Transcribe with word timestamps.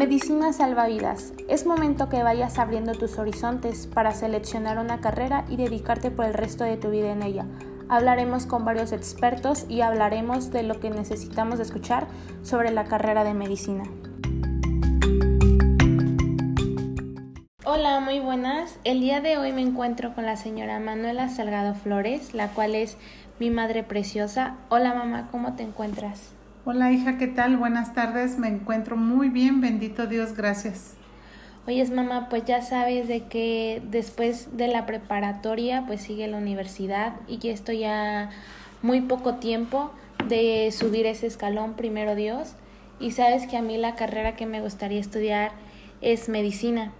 Medicina 0.00 0.54
salvavidas. 0.54 1.34
Es 1.46 1.66
momento 1.66 2.08
que 2.08 2.22
vayas 2.22 2.58
abriendo 2.58 2.92
tus 2.92 3.18
horizontes 3.18 3.86
para 3.86 4.14
seleccionar 4.14 4.78
una 4.78 5.02
carrera 5.02 5.44
y 5.50 5.56
dedicarte 5.56 6.10
por 6.10 6.24
el 6.24 6.32
resto 6.32 6.64
de 6.64 6.78
tu 6.78 6.88
vida 6.88 7.12
en 7.12 7.22
ella. 7.22 7.44
Hablaremos 7.90 8.46
con 8.46 8.64
varios 8.64 8.92
expertos 8.92 9.66
y 9.68 9.82
hablaremos 9.82 10.52
de 10.52 10.62
lo 10.62 10.80
que 10.80 10.88
necesitamos 10.88 11.60
escuchar 11.60 12.06
sobre 12.42 12.70
la 12.70 12.84
carrera 12.84 13.24
de 13.24 13.34
medicina. 13.34 13.84
Hola, 17.66 18.00
muy 18.00 18.20
buenas. 18.20 18.78
El 18.84 19.00
día 19.00 19.20
de 19.20 19.36
hoy 19.36 19.52
me 19.52 19.60
encuentro 19.60 20.14
con 20.14 20.24
la 20.24 20.38
señora 20.38 20.80
Manuela 20.80 21.28
Salgado 21.28 21.74
Flores, 21.74 22.32
la 22.32 22.48
cual 22.48 22.74
es 22.74 22.96
mi 23.38 23.50
madre 23.50 23.82
preciosa. 23.82 24.56
Hola 24.70 24.94
mamá, 24.94 25.28
¿cómo 25.30 25.56
te 25.56 25.62
encuentras? 25.62 26.39
Hola 26.66 26.92
hija, 26.92 27.16
¿qué 27.16 27.26
tal? 27.26 27.56
Buenas 27.56 27.94
tardes, 27.94 28.38
me 28.38 28.48
encuentro 28.48 28.94
muy 28.94 29.30
bien, 29.30 29.62
bendito 29.62 30.06
Dios, 30.06 30.36
gracias. 30.36 30.94
Oyes 31.66 31.90
mamá, 31.90 32.28
pues 32.28 32.44
ya 32.44 32.60
sabes 32.60 33.08
de 33.08 33.24
que 33.28 33.80
después 33.90 34.54
de 34.58 34.68
la 34.68 34.84
preparatoria 34.84 35.84
pues 35.86 36.02
sigue 36.02 36.28
la 36.28 36.36
universidad 36.36 37.14
y 37.26 37.38
que 37.38 37.50
estoy 37.50 37.78
ya 37.78 38.28
muy 38.82 39.00
poco 39.00 39.36
tiempo 39.36 39.90
de 40.28 40.70
subir 40.70 41.06
ese 41.06 41.28
escalón, 41.28 41.76
primero 41.76 42.14
Dios, 42.14 42.52
y 43.00 43.12
sabes 43.12 43.46
que 43.46 43.56
a 43.56 43.62
mí 43.62 43.78
la 43.78 43.94
carrera 43.94 44.36
que 44.36 44.44
me 44.44 44.60
gustaría 44.60 45.00
estudiar 45.00 45.52
es 46.02 46.28
medicina. 46.28 46.92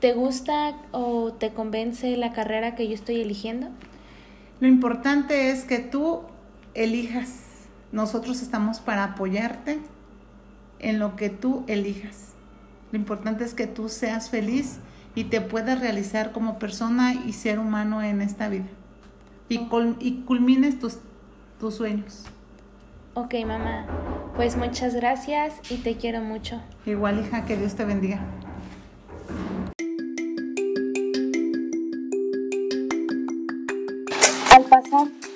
¿Te 0.00 0.14
gusta 0.14 0.74
o 0.90 1.32
te 1.32 1.50
convence 1.50 2.16
la 2.16 2.32
carrera 2.32 2.74
que 2.74 2.88
yo 2.88 2.94
estoy 2.94 3.20
eligiendo? 3.20 3.68
Lo 4.58 4.66
importante 4.66 5.50
es 5.52 5.62
que 5.62 5.78
tú 5.78 6.22
elijas 6.74 7.47
nosotros 7.92 8.42
estamos 8.42 8.80
para 8.80 9.04
apoyarte 9.04 9.78
en 10.78 10.98
lo 10.98 11.16
que 11.16 11.30
tú 11.30 11.64
elijas. 11.66 12.34
Lo 12.92 12.98
importante 12.98 13.44
es 13.44 13.54
que 13.54 13.66
tú 13.66 13.88
seas 13.88 14.30
feliz 14.30 14.78
y 15.14 15.24
te 15.24 15.40
puedas 15.40 15.80
realizar 15.80 16.32
como 16.32 16.58
persona 16.58 17.14
y 17.14 17.32
ser 17.32 17.58
humano 17.58 18.02
en 18.02 18.20
esta 18.20 18.48
vida. 18.48 18.68
Y, 19.48 19.68
y 20.00 20.22
culmines 20.22 20.78
tus, 20.78 20.98
tus 21.58 21.74
sueños. 21.74 22.24
Ok, 23.14 23.34
mamá. 23.46 23.86
Pues 24.36 24.56
muchas 24.56 24.94
gracias 24.94 25.54
y 25.70 25.78
te 25.78 25.96
quiero 25.96 26.20
mucho. 26.20 26.60
Igual, 26.86 27.18
hija, 27.18 27.44
que 27.44 27.56
Dios 27.56 27.74
te 27.74 27.84
bendiga. 27.84 28.20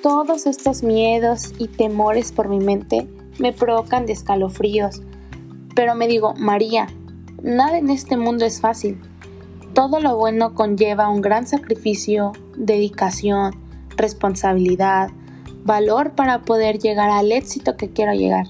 Todos 0.03 0.47
estos 0.47 0.83
miedos 0.83 1.53
y 1.59 1.69
temores 1.69 2.33
por 2.33 2.49
mi 2.49 2.59
mente 2.59 3.09
me 3.39 3.53
provocan 3.53 4.07
de 4.07 4.13
escalofríos. 4.13 5.03
Pero 5.75 5.95
me 5.95 6.07
digo, 6.07 6.35
María, 6.35 6.87
nada 7.43 7.79
en 7.79 7.91
este 7.91 8.17
mundo 8.17 8.45
es 8.45 8.61
fácil. 8.61 9.01
Todo 9.75 10.01
lo 10.01 10.17
bueno 10.17 10.55
conlleva 10.55 11.09
un 11.09 11.23
gran 11.23 11.47
sacrificio, 11.47 12.33
dedicación, 12.57 13.55
responsabilidad, 13.97 15.11
valor 15.65 16.13
para 16.13 16.43
poder 16.43 16.79
llegar 16.79 17.11
al 17.11 17.33
éxito 17.33 17.77
que 17.77 17.91
quiero 17.91 18.13
llegar. 18.13 18.47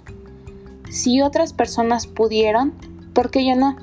Si 0.91 1.23
otras 1.23 1.53
personas 1.53 2.07
pudieron, 2.07 2.75
¿por 3.15 3.31
qué 3.31 3.47
yo 3.47 3.57
no? 3.57 3.77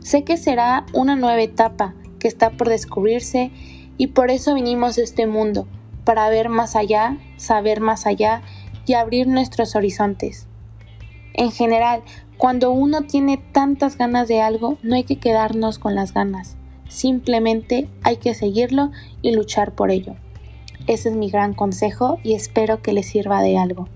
Sé 0.00 0.24
que 0.24 0.36
será 0.36 0.86
una 0.92 1.14
nueva 1.14 1.42
etapa 1.42 1.94
que 2.18 2.28
está 2.28 2.50
por 2.50 2.68
descubrirse 2.68 3.50
y 3.98 4.08
por 4.08 4.30
eso 4.30 4.54
vinimos 4.54 4.98
a 4.98 5.02
este 5.02 5.26
mundo, 5.26 5.66
para 6.06 6.30
ver 6.30 6.48
más 6.48 6.76
allá, 6.76 7.18
saber 7.36 7.80
más 7.80 8.06
allá 8.06 8.40
y 8.86 8.94
abrir 8.94 9.26
nuestros 9.26 9.74
horizontes. 9.74 10.46
En 11.34 11.50
general, 11.50 12.02
cuando 12.38 12.70
uno 12.70 13.02
tiene 13.02 13.36
tantas 13.36 13.98
ganas 13.98 14.28
de 14.28 14.40
algo, 14.40 14.78
no 14.82 14.94
hay 14.94 15.02
que 15.02 15.16
quedarnos 15.16 15.78
con 15.80 15.96
las 15.96 16.14
ganas, 16.14 16.56
simplemente 16.88 17.88
hay 18.04 18.18
que 18.18 18.34
seguirlo 18.34 18.92
y 19.20 19.32
luchar 19.32 19.74
por 19.74 19.90
ello. 19.90 20.14
Ese 20.86 21.08
es 21.08 21.16
mi 21.16 21.28
gran 21.28 21.52
consejo 21.52 22.20
y 22.22 22.34
espero 22.34 22.80
que 22.80 22.92
les 22.92 23.06
sirva 23.06 23.42
de 23.42 23.58
algo. 23.58 23.88